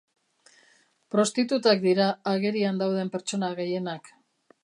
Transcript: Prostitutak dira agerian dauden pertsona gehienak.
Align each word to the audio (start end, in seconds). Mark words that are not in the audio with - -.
Prostitutak 1.15 1.83
dira 1.83 2.07
agerian 2.33 2.81
dauden 2.85 3.13
pertsona 3.17 3.53
gehienak. 3.63 4.13